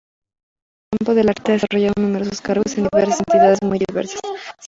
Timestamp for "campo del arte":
1.05-1.51